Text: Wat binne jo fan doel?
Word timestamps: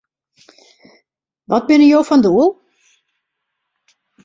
Wat 1.49 1.65
binne 1.67 1.87
jo 1.91 1.99
fan 2.09 2.21
doel? 2.25 2.49